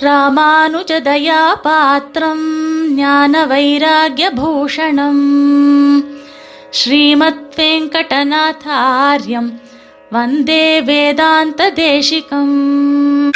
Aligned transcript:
ராமானுஜதயாபாத்திரம் 0.00 2.88
ஞான 2.88 3.46
வைராகியபூஷணம் 3.46 5.22
ஸ்ரீமத் 6.70 7.54
வெங்கடநாதாரியம் 7.56 9.52
வந்தே 10.10 10.82
வேதாந்த 10.82 11.72
தேசிகம் 11.72 13.30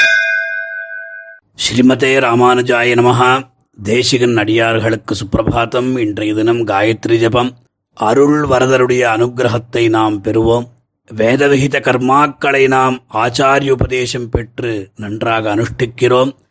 ஸ்ரீமதே 1.55 2.21
ராமானுஜாய 2.21 2.95
நமஹா. 2.95 3.43
தேசிகன் 3.83 4.37
அடியார்களுக்கு 4.37 5.15
சுப்பிரபாதம். 5.15 5.99
இன்றைய 5.99 6.35
தினம் 6.35 6.67
காயத்ரி 6.67 7.17
ஜபம். 7.17 7.53
அருள் 7.95 8.45
வரதருடைய 8.45 9.09
அனுகிரகத்தை 9.09 9.89
நாம் 9.89 10.23
பெறுவோம். 10.23 10.65
வேதவிகித 11.11 11.81
கர்மாக்களை 11.81 12.69
நாம் 12.69 13.05
ஆச்சாரிய 13.15 13.71
உபதேசம் 13.71 14.29
பெற்று 14.29 14.91
நன்றாக 14.97 15.57
அனுஷ்டிக்கிறோம். 15.57 16.43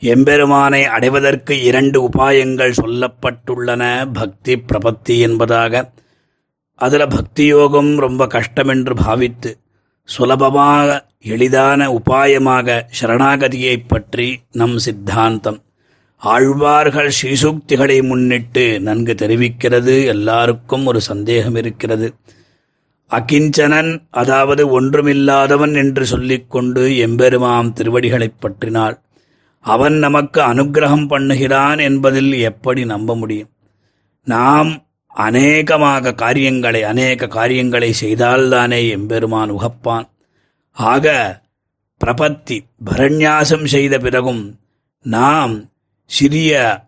எம்பெருமானை 0.00 0.84
அடைவதற்கு 0.84 1.62
இரண்டு 1.62 2.08
உபாயங்கள் 2.08 2.72
சொல்லப்பட்டுள்ளன. 2.82 4.08
பக்தி 4.12 4.56
பிரபத்தி 4.56 5.20
என்பதாக. 5.20 5.90
அதில் 6.74 7.08
பக்தி 7.08 7.44
யோகம் 7.44 7.96
ரொம்ப 7.96 8.26
கஷ்டம் 8.26 8.68
என்று 8.68 8.94
பாவித்து 8.94 9.58
சுலபமாக 10.04 11.06
எளிதான 11.20 11.92
உபாயமாக 11.92 12.82
சரணாகதியை 13.00 13.82
பற்றி 13.86 14.40
நம் 14.52 14.78
சித்தாந்தம். 14.78 15.62
ஆழ்வார்கள் 16.16 17.12
ஸ்ரீசூக்திகளை 17.22 18.02
முன்னிட்டு 18.02 18.80
நன்கு 18.80 19.14
தெரிவிக்கிறது. 19.14 20.06
எல்லாருக்கும் 20.06 20.86
ஒரு 20.86 21.00
சந்தேகம் 21.00 21.54
இருக்கிறது. 21.54 22.14
அகிஞ்சனன் 23.10 24.02
அதாவது 24.10 24.80
ஒன்றுமில்லாதவன் 24.80 25.74
என்று 25.74 26.06
சொல்லிக்கொண்டு 26.06 26.88
எம்பெருமாம் 26.88 27.72
திருவடிகளைப் 27.72 28.40
பற்றினாள். 28.40 28.98
அவன் 29.60 29.96
நமக்கு 29.98 30.40
அனுக்கிரகம் 30.40 31.08
பண்ணுகிறான் 31.08 31.78
என்பதில் 31.78 32.32
எப்படி 32.32 32.84
நம்ப 32.84 33.16
முடியும்? 33.16 33.50
நாம் 34.26 34.70
அநேகமாக 35.08 36.14
காரியங்களை 36.14 36.82
அநேக 36.82 37.26
காரியங்களை 37.26 37.94
செய்தால்தானே 38.00 38.88
எம்பெருமான் 38.88 39.50
உகப்பான். 39.50 40.06
ஆக 40.72 41.14
பிரபத்தி 42.00 42.56
பரண்யாசம் 42.84 43.64
செய்த 43.64 43.98
பிறகும் 43.98 44.58
நாம் 45.04 45.54
சிறிய 46.10 46.82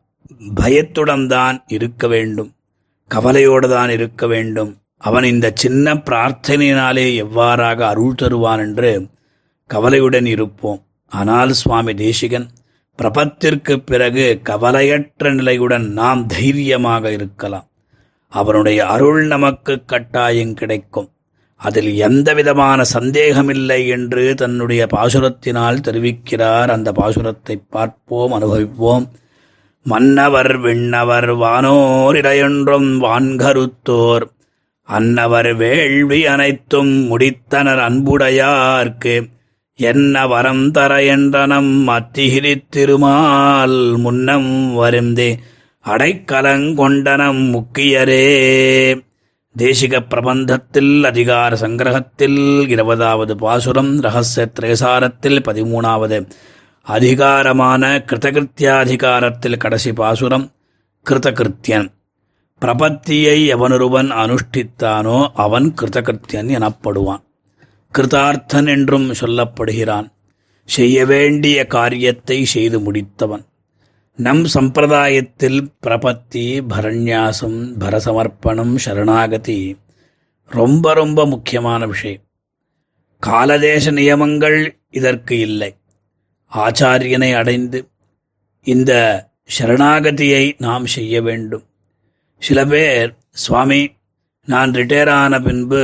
பயத்துடன் 0.55 1.27
தான் 1.27 1.65
இருக்க 1.67 2.09
வேண்டும். 2.09 2.51
கவலையோடு 3.11 3.69
தான் 3.69 3.91
இருக்க 3.91 4.27
வேண்டும். 4.27 4.73
அவன் 4.99 5.25
இந்த 5.25 5.47
சின்ன 5.55 5.95
பிரார்த்தனையினாலே 5.95 7.07
எவ்வாறாக 7.25 7.79
அருள் 7.87 8.15
தருவான் 8.15 8.59
என்று 8.59 9.09
கவலையுடன் 9.67 10.27
இருப்போம். 10.27 10.81
ஆனால் 11.13 11.51
சுவாமி 11.53 11.95
தேசிகன் 11.95 12.47
பிரபத்திற்கு 12.99 13.77
பிறகு 13.77 14.41
கவலையற்ற 14.43 15.33
நிலையுடன் 15.33 15.93
நாம் 15.93 16.27
தைரியமாக 16.27 17.13
இருக்கலாம். 17.13 17.69
அவனுடைய 18.29 18.87
அருள் 18.87 19.27
நமக்கு 19.27 19.85
கட்டாயம் 19.85 20.55
கிடைக்கும். 20.55 21.09
அதில் 21.57 21.95
எந்த 21.97 22.35
விதமான 22.35 22.85
சந்தேகமில்லை 22.85 23.89
என்று 23.89 24.35
தன்னுடைய 24.35 24.87
பாசுரத்தினால் 24.97 25.81
தெரிவிக்கிறார். 25.81 26.71
அந்த 26.71 26.93
பாசுரத்தை 26.93 27.63
பார்ப்போம் 27.71 28.33
அனுபவிப்போம். 28.33 29.09
மன்னவர் 29.85 30.61
விண்ணவர் 30.61 31.35
வானோர் 31.35 32.17
இடையொன்றும் 32.17 32.91
வான்கருத்தோர். 33.01 34.23
அன்னவர் 34.89 35.57
வேள்வி 35.57 36.27
அனைத்தும் 36.27 37.19
முடித்தனர் 37.19 37.83
அன்புடையார்க்கு. 37.89 39.31
என்ன 39.75 40.27
வரம் 40.27 40.71
தர 40.71 41.17
என்றனம் 41.17 41.89
அத்திகிரித் 41.89 42.69
திருமால் 42.69 43.97
முன்னம் 43.97 44.79
வருந்தே. 44.79 45.39
அடைக்கலங்கொண்டனம் 45.85 47.51
முக்கியரே. 47.51 48.27
தேசிக 49.59 50.01
பிரபந்தத்தில் 50.11 51.03
அதிகார 51.03 51.57
சங்கிரகத்தில் 51.57 52.69
இருபதாவது 52.69 53.37
பாசுரம் 53.37 54.01
ரகசிய 54.01 54.51
திரேசாரத்தில் 54.61 55.41
பதிமூணாவது. 55.41 56.29
அதிகாரமான 56.83 58.05
கிருதகிருத்தியாதிகாரத்தில் 58.07 59.57
கடைசி 59.57 59.93
பாசுரம் 59.93 60.53
கிருதகிருத்தியன் 61.11 61.93
பிரபத்தியை 62.61 63.47
எவனொருவன் 63.47 64.11
அனுஷ்டித்தானோ 64.11 65.29
அவன் 65.35 65.75
கிருதகிருத்தியன் 65.81 66.51
எனப்படுவான். 66.51 67.31
கிருதார்த்தன் 67.99 68.69
என்றும் 68.69 69.13
சொல்லப்படுகிறான். 69.13 70.13
செய்ய 70.65 71.07
வேண்டிய 71.07 71.67
காரியத்தை 71.67 72.45
செய்து 72.45 72.81
முடித்தவன். 72.81 73.45
நம் 74.17 74.45
சம்பிரதாயத்தில் 74.45 75.67
பிரபத்தி 75.87 76.61
பரண்யாசம் 76.69 77.59
பரசமர்ப்பணம் 77.79 78.75
சரணாகதி 78.77 79.79
ரொம்ப 80.47 80.95
ரொம்ப 80.95 81.27
முக்கியமான 81.27 81.87
விஷயம். 81.87 82.21
காலதேச 83.19 83.91
நியமங்கள் 83.91 84.79
இதற்கு 84.91 85.39
இல்லை. 85.39 85.77
ஆச்சாரியனை 86.53 87.35
அடைந்து 87.35 87.89
இந்த 88.63 88.93
சரணாகதியை 89.59 90.53
நாம் 90.59 90.87
செய்ய 90.87 91.23
வேண்டும். 91.23 91.65
சில 92.39 92.65
பேர் 92.65 93.15
சுவாமி 93.31 93.93
நான் 94.47 94.71
ரிட்டையர் 94.71 95.09
ஆன 95.09 95.41
பின்பு 95.41 95.83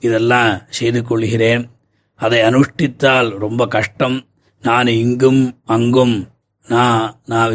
இதெல்லாம் 0.00 0.62
செய்து 0.68 1.04
கொள்கிறேன். 1.04 1.70
அதை 2.16 2.38
அனுஷ்டித்தால் 2.40 3.38
ரொம்ப 3.38 3.66
கஷ்டம். 3.66 4.26
நான் 4.62 4.86
இங்கும் 4.86 5.60
அங்கும் 5.64 6.28
நான் 6.68 7.20
நான் 7.26 7.54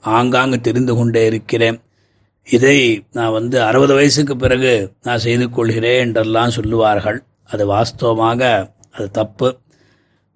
ஆங்காங்கு 0.00 0.60
தெரிந்து 0.60 0.94
கொண்டே 0.94 1.26
இருக்கிறேன். 1.26 1.80
இதை 2.44 3.04
நான் 3.12 3.32
வந்து 3.32 3.62
அறுபது 3.62 3.94
வயசுக்கு 3.94 4.36
பிறகு 4.36 4.92
நான் 5.02 5.18
செய்து 5.18 5.50
கொள்கிறேன் 5.50 6.06
என்றெல்லாம் 6.06 6.50
சொல்லுவார்கள். 6.50 7.22
அது 7.44 7.72
வாஸ்தவமாக 7.72 8.70
அது 8.92 9.10
தப்பு. 9.10 9.58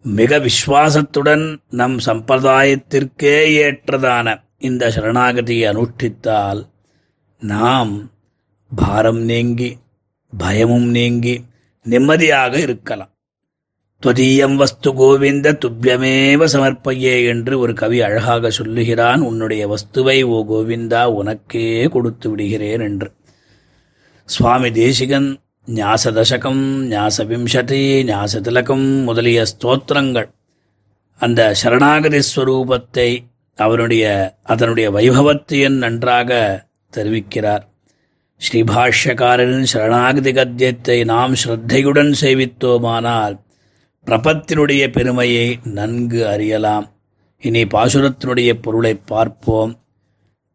மிக 0.02 0.38
விஸ்வாசத்துடன் 0.38 1.56
நம் 1.70 1.98
சம்பிரதாயத்திற்கே 1.98 3.36
ஏற்றதான 3.62 4.40
இந்த 4.58 4.88
சரணாகதியை 4.88 5.64
அனுஷ்டித்தால் 5.72 6.68
நாம் 7.40 8.10
பாரம் 8.70 9.20
நீங்கி 9.20 9.78
பயமும் 10.38 10.88
நீங்கி 10.90 11.44
நிம்மதியாக 11.82 12.58
இருக்கலாம். 12.58 13.12
துவதீயம் 14.02 14.54
வஸ்து 14.54 14.90
கோவிந்த 14.94 15.52
துப்பியமேவ 15.52 16.44
சமர்ப்பையே 16.52 17.26
என்று 17.26 17.58
ஒரு 17.58 17.74
கவி 17.74 18.00
அழகாக 18.00 18.50
சொல்லுகிறான் 18.50 19.20
உன்னுடைய 19.20 19.62
வஸ்துவை 19.68 20.22
ஓ 20.22 20.44
கோவிந்தா 20.50 21.04
உனக்கே 21.04 21.88
கொடுத்து 21.88 22.30
விடுகிறேன் 22.30 22.80
என்று. 22.80 23.12
சுவாமி 24.24 24.70
தேசிகன் 24.70 25.40
ஞாசதசகம் 25.66 26.62
ஞாசவிம்சதி 26.90 28.04
ஞாசதிலகம் 28.04 28.86
முதலிய 29.02 29.44
ஸ்தோத்திரங்கள். 29.44 30.28
அந்த 31.20 31.54
சரணாகதி 31.54 32.20
ஸ்வரூபத்தை 32.36 33.24
அவனுடைய 33.56 34.04
அதனுடைய 34.42 34.90
வைபவத்தையும் 34.90 35.76
நன்றாக 35.76 36.64
தெரிவிக்கிறார். 36.96 37.64
ஸ்ரீபாஷ்யக்காரரின் 38.40 39.62
சரணாகதி 39.62 40.32
கத்தியத்தை 40.32 41.04
நாம் 41.04 41.32
ஸ்ரத்தையுடன் 41.34 42.12
சேவித்தோமானால் 42.20 43.34
பிரபத்தினுடைய 44.06 44.82
பெருமையை 44.92 45.58
நன்கு 45.62 46.28
அறியலாம். 46.28 46.86
இனி 47.42 47.62
பாசுரத்தினுடைய 47.62 48.52
பொருளை 48.52 48.94
பார்ப்போம். 48.94 49.72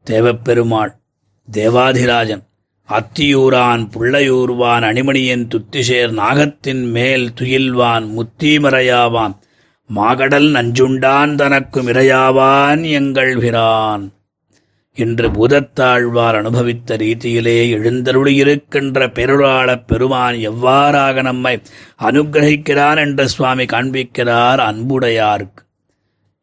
தேவப்பெருமாள் 0.06 0.94
தேவாதிராஜன் 1.48 2.44
அத்தியூரான் 2.90 3.84
புள்ளையூர்வான் 3.94 4.84
அணிமணியன் 4.90 5.46
துத்திசேர் 5.48 6.12
நாகத்தின் 6.12 6.84
மேல் 6.92 7.28
துயில்வான் 7.42 8.08
முத்தீமறையாவான் 8.16 9.36
மாகடல் 9.90 10.50
நஞ்சுண்டான் 10.52 11.36
தனக்கும் 11.36 11.88
இரையாவான் 11.88 12.84
எங்கள் 12.92 13.34
பிரான். 13.38 14.04
என்று 14.98 15.28
பூதத்தாழ்வார் 15.30 16.36
அனுபவித்த 16.36 16.98
ரீதியிலே 16.98 17.58
எழுந்தருளியிருக்கின்ற 17.78 19.08
பெருளாளப் 19.14 19.88
பெருமான் 19.88 20.36
எவ்வாறாக 20.36 21.22
நம்மை 21.22 21.62
அனுகிரகிக்கிறான் 22.02 22.98
என்று 22.98 23.30
சுவாமி 23.30 23.66
காண்பிக்கிறார் 23.66 24.62
அன்புடையார்க்கு. 24.64 25.62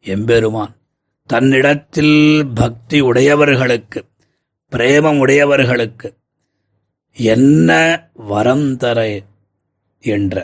எம்பெருமான் 0.05 0.73
தன்னிடத்தில் 1.29 2.17
பக்தி 2.53 3.01
உடையவர்களுக்கு 3.01 3.99
பிரேமம் 4.71 5.19
உடையவர்களுக்கு 5.19 6.07
என்ன 7.13 7.69
வரம் 8.13 8.77
தர 8.77 8.99
என்ற 10.03 10.35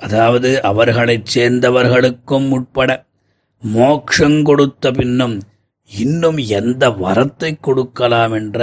அதாவது 0.00 0.62
அவர்களைச் 0.62 1.38
சேர்ந்தவர்களுக்கும் 1.38 2.50
உட்பட 2.50 2.90
மோக்ஷங் 3.62 4.42
கொடுத்த 4.42 4.90
பின்னும் 4.90 5.36
இன்னும் 5.90 6.38
எந்த 6.50 6.84
வரத்தை 6.98 7.50
கொடுக்கலாம் 7.60 8.32
என்ற 8.32 8.60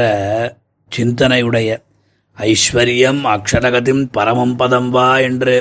சிந்தனையுடைய 0.91 1.69
ஐஸ்வர்யம் 2.37 3.21
அக்ஷரகதிம் 3.29 4.03
பரமம் 4.11 4.55
பதம் 4.55 4.89
வா 4.89 5.09
என்று 5.19 5.55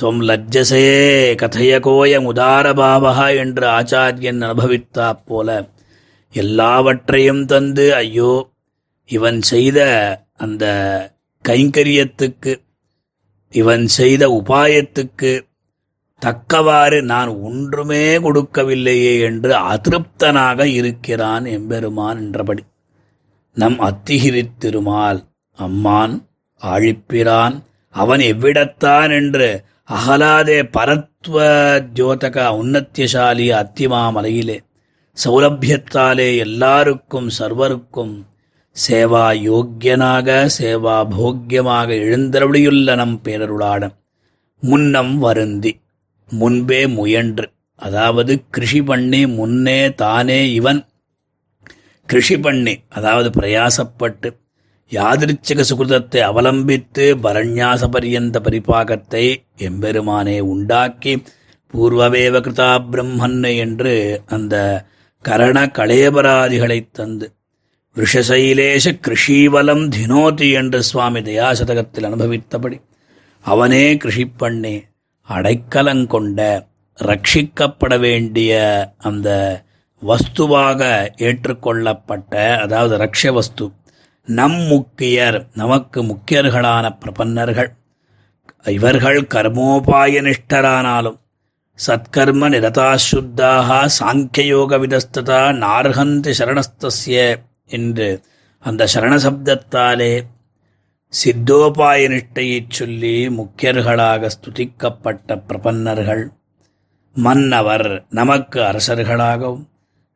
தொம் 0.00 0.20
லஜ்ஜசே 0.22 0.86
கதையகோயம் 1.34 2.26
உதாரபாவகா 2.32 3.28
என்று 3.36 3.66
ஆச்சாரியன் 3.68 4.42
அனுபவித்தா 4.42 5.08
போல 5.24 5.50
எல்லாவற்றையும் 6.34 7.44
தந்து 7.44 7.86
ஐயோ 7.94 8.32
இவன் 9.10 9.40
செய்த 9.44 9.78
அந்த 10.36 10.64
கைங்கரியத்துக்கு 11.44 12.52
இவன் 13.54 13.84
செய்த 13.94 14.24
உபாயத்துக்கு 14.32 15.32
தக்கவாறு 16.18 17.02
நான் 17.02 17.28
ஒன்றுமே 17.28 18.18
கொடுக்கவில்லையே 18.18 19.20
என்று 19.20 19.52
அதிருப்தனாக 19.72 20.64
இருக்கிறான் 20.64 21.44
எம்பெருமான் 21.44 22.18
என்றபடி. 22.18 22.62
நம் 23.54 23.78
அத்திகிரி 23.80 24.42
திருமால் 24.58 25.20
அம்மான் 25.58 26.14
ஆழிப்பிரான் 26.62 27.56
அவன் 27.94 28.20
எவ்விடத்தான் 28.20 29.10
என்று 29.10 29.48
அகலாதே 29.90 30.58
பரத்வ 30.76 31.36
ஜோதக 31.94 32.36
உன்னத்தியசாலி 32.62 33.46
அத்திமாமலையிலே 33.62 34.58
சௌலபியத்தாலே 35.24 36.36
எல்லாருக்கும் 36.36 37.28
சர்வருக்கும் 37.38 38.14
சேவா 38.76 39.26
யோக்கியனாக 39.50 40.48
சேவா 40.58 40.96
போக்கியமாக 41.16 41.88
எழுந்தருளியுள்ள 42.06 42.96
நம் 42.96 43.20
பேரருளாடம் 43.24 43.94
முன்னம் 44.62 45.18
வருந்தி. 45.18 45.72
முன்பே 46.30 46.86
முயன்று. 46.86 47.50
அதாவது 47.76 48.42
கிருஷி 48.56 48.84
பண்ணி 48.84 49.26
முன்னே 49.26 49.94
தானே 49.94 50.52
இவன். 50.52 50.86
கிருஷி 52.12 52.42
பண்ணி 52.42 52.80
அதாவது 52.88 53.40
பிரயாசப்பட்டு 53.40 54.44
யாதிருச்சிக 54.90 55.64
சுகிருதத்தை 55.68 56.20
அவலம்பித்து 56.20 57.14
பரண்யாச 57.22 57.86
பரியந்த 57.86 58.40
பரிபாகத்தை 58.40 59.36
எம்பெருமானே 59.56 60.40
உண்டாக்கி 60.40 61.22
பூர்வவேவ 61.74 62.40
கிருதா 62.40 62.86
பிரம்மன் 62.90 63.56
என்று 63.56 64.22
அந்த 64.26 64.84
கரண 65.22 65.66
களையபராதிகளைத் 65.66 66.90
தந்து 66.92 67.32
விஷசைலேஷ 67.96 68.98
கிருஷீவலம் 69.06 69.88
தினோதி 69.88 70.52
என்று 70.52 70.82
சுவாமி 70.82 71.20
தயாசதகத்தில் 71.20 72.04
அனுபவித்தபடி 72.04 72.80
அவனே 73.40 73.94
கிருஷி 73.94 74.26
பண்ணே 74.40 74.84
அடைக்கலங்கொண்ட 75.28 76.40
ரட்சிக்கப்பட 76.98 77.98
வேண்டிய 77.98 78.52
அந்த 78.98 79.28
வஸ்துவாக 80.02 80.80
ஏற்றுக்கொள்ளப்பட்ட 81.16 82.58
அதாவது 82.58 82.94
ரக்ஷ 82.96 83.32
வஸ்து 83.32 83.66
நம் 84.28 84.60
முக்கியர் 84.70 85.46
நமக்கு 85.54 86.02
முக்கியர்களான 86.02 86.86
பிரபன்னர்கள். 87.00 87.70
இவர்கள் 88.64 89.18
கர்மோபாய 89.34 90.22
நிஷ்டரானாலும் 90.26 91.18
சத்கர்ம 91.78 92.48
நிரதாசுத்தாக 92.54 93.88
சாங்கியயோக 93.98 94.78
விதஸ்ததா 94.82 95.42
நார்ஹந்தி 95.64 96.32
சரணஸ்தஸ்ய 96.38 97.18
என்று 97.66 98.08
அந்த 98.58 98.86
சரணசப்தத்தாலே 98.94 100.12
சித்தோபாய 101.16 102.08
நிஷ்டையைச் 102.08 102.74
சொல்லி 102.78 103.14
முக்கியர்களாக 103.36 104.30
ஸ்துதிக்கப்பட்ட 104.34 105.36
பிரபன்னர்கள் 105.48 106.24
மன்னவர் 107.16 107.88
நமக்கு 108.10 108.58
அரசர்களாகவும் 108.60 109.64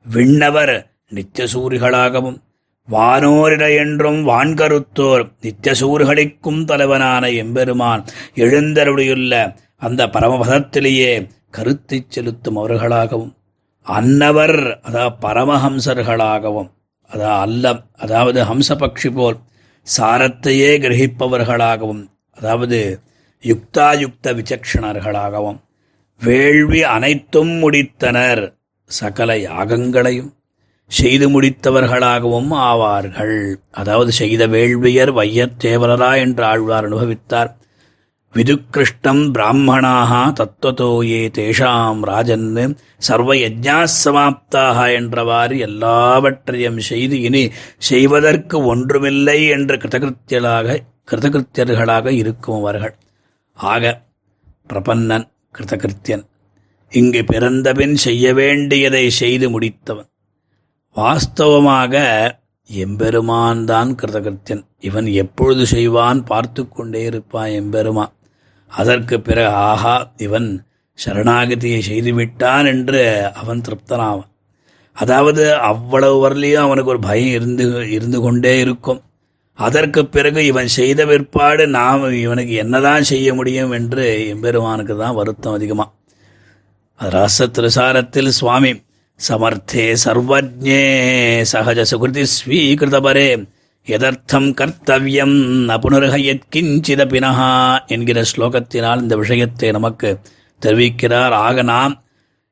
விண்ணவர் 0.06 0.75
நித்தியசூரிகளாகவும் 1.14 2.38
வானோரிட 2.88 3.64
என்றும் 3.76 4.20
வான்கருத்தோர் 4.25 5.25
நித்தியசூர்களிக்கும் 5.43 6.62
தலைவனான 6.64 7.25
எம்பெருமான் 7.37 8.02
எழுந்தருடையுள்ள 8.37 9.35
அந்த 9.79 10.06
பரமபதத்திலேயே 10.06 11.12
கருத்தை 11.50 11.99
செலுத்தும் 12.08 12.58
அவர்களாகவும் 12.58 13.32
அன்னவர் 13.87 14.56
அதா 14.87 15.05
பரமஹம்சர்களாகவும் 15.20 16.70
அதா 17.11 17.31
அல்ல 17.41 17.67
அதாவது 17.97 18.41
ஹம்சபக்ஷி 18.44 19.11
போல் 19.14 19.38
சாரத்தையே 19.97 20.73
கிரகிப்பவர்களாகவும் 20.85 22.03
அதாவது 22.37 23.01
யுக்தாயுக்த 23.43 24.33
விசக்ஷணர்களாகவும் 24.39 25.61
வேள்வி 26.21 26.83
அனைத்தும் 26.83 27.53
முடித்தனர். 27.63 28.43
சகல 28.91 29.37
யாகங்களையும் 29.39 30.31
செய்து 30.91 31.27
முடித்தவர்களாகவும் 31.35 32.51
ஆவார்கள். 32.71 33.55
அதாவது 33.71 34.13
செய்த 34.13 34.47
வேள்வியர் 34.47 35.13
வையத்தேவலரா 35.15 36.11
என்று 36.17 36.45
ஆழ்வார் 36.45 36.85
அனுபவித்தார். 36.85 37.51
விதுக்கிருஷ்டம் 38.35 39.23
பிராமணாக 39.35 40.11
தத்துவத்தோ 40.38 40.88
ஏ 41.06 41.23
தேஷாம் 41.38 42.03
ராஜன் 42.11 42.77
சர்வ 43.06 43.35
சமாப்தாக 44.03 44.79
என்றவாறு 44.99 45.56
எல்லாவற்றையும் 45.67 46.79
செய்து 46.88 47.17
இனி 47.21 47.43
செய்வதற்கு 47.88 48.56
ஒன்றுமில்லை 48.73 49.37
என்று 49.55 49.77
கிருதகிருத்தியலாக 49.77 50.77
கிருதகிருத்தியர்களாக 51.11 52.06
இருக்கும் 52.21 52.59
அவர்கள். 52.61 52.94
ஆக 53.59 53.93
பிரபன்னன் 54.71 55.26
கிருதகிருத்தியன் 55.59 56.25
இங்கு 56.93 57.23
பிறந்தபின் 57.25 57.97
செய்ய 58.05 58.35
வேண்டியதை 58.35 59.05
செய்து 59.21 59.49
முடித்தவன். 59.50 60.09
வாஸ்தவமாக 60.97 62.05
எம்பெருமான் 62.71 63.65
தான் 63.65 63.93
கிருதகிருத்தியன் 64.00 64.65
இவன் 64.88 65.11
எப்பொழுது 65.23 65.67
செய்வான் 65.67 66.21
பார்த்து 66.25 66.62
கொண்டே 66.69 67.03
இருப்பான் 67.11 67.53
எம்பெருமான். 67.61 68.15
அதற்கு 68.71 69.17
பிறகு 69.21 69.53
ஆஹா 69.69 69.95
இவன் 70.17 70.49
சரணாகதியை 70.99 71.81
செய்துவிட்டான் 71.91 72.67
என்று 72.67 73.03
அவன் 73.35 73.63
திருப்தனாவான். 73.67 74.31
அதாவது 74.97 75.43
அவ்வளவு 75.71 76.17
வரலையும் 76.25 76.65
அவனுக்கு 76.65 76.93
ஒரு 76.95 76.99
பயம் 76.99 77.35
இருந்து 77.39 77.65
இருந்து 77.97 78.19
கொண்டே 78.21 78.55
இருக்கும். 78.61 79.01
அதற்கு 79.59 80.01
பிறகு 80.07 80.41
இவன் 80.47 80.69
செய்த 80.77 81.01
பிற்பாடு 81.07 81.65
நாம் 81.69 82.05
இவனுக்கு 82.25 82.55
என்னதான் 82.55 83.09
செய்ய 83.13 83.35
முடியும் 83.35 83.73
என்று 83.79 84.05
எம்பெருமானுக்கு 84.35 84.95
தான் 84.97 85.19
வருத்தம் 85.21 85.57
அதிகமாக 85.59 85.89
ரச 86.99 87.47
திருசாரத்தில் 87.57 88.31
சுவாமி 88.39 88.73
சமர்த்தே 89.21 89.85
சர்வஜே 90.05 90.81
சகஜ 91.53 91.81
சுகிருதி 91.93 92.25
ஸ்வீகிருதபரே 92.37 93.29
எதர்த்தம் 93.87 94.49
கர்த்தவியம் 94.61 95.37
ந 95.69 95.79
என்கிற 97.87 98.23
ஸ்லோகத்தினால் 98.32 99.03
இந்த 99.03 99.17
விஷயத்தை 99.17 99.71
நமக்கு 99.71 100.21
தெரிவிக்கிறார். 100.62 101.35
ஆக 101.47 101.62
நாம் 101.62 101.94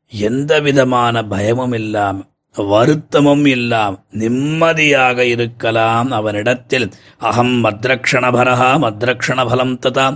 எந்த 0.09 0.61
விதமான 0.61 1.23
பயமும் 1.23 1.73
இல்லாமல் 1.73 2.27
வருத்தமும் 2.57 3.45
இல்லாம் 3.45 3.97
நிம்மதியாக 4.11 5.25
இருக்கலாம். 5.25 6.11
அவனிடத்தில் 6.11 6.89
அகம் 7.19 7.65
மத்ரக்ஷணபரஹா 7.65 8.71
மத்ரக்ஷணபலம் 8.85 9.77
ததா. 9.87 10.07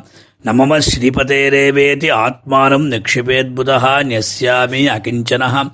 நமம 0.44 0.78
ஸ்ரீபதேரேவேதி 0.88 2.08
ஆத்மானம் 2.24 2.86
நிக்ஷிபேத்புதா 2.94 3.92
நியஸ்யாமி 4.10 4.82
அகிஞ்சன 4.96 5.70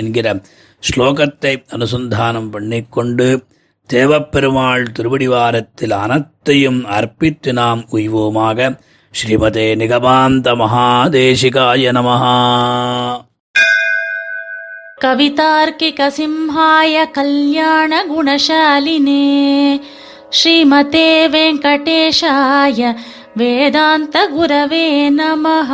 என்கிற 0.00 0.28
ஸ்லோகத்தை 0.82 1.52
அனுசந்தானம் 1.76 2.50
பண்ணிக்கொண்டு 2.54 3.26
தேவப்பெருமாள் 3.90 4.86
திருவடிவாரத்தில் 4.96 5.94
அனைத்தையும் 6.00 6.80
அர்ப்பித்து 6.96 7.52
நாம் 7.60 7.84
உய்வோமாக 7.92 8.68
श्रीमते 9.15 9.75
निगमान्तमहादेशिकाय 9.75 11.91
नमः। 11.91 12.21
कवितार्किकसिंहाय 15.01 17.05
कल्याणगुणशालिने 17.05 19.79
श्रीमते 20.33 21.27
वेङ्कटेशाय 21.27 22.95
वेदान्तगुरवे 23.37 25.09
नमः। 25.09 25.69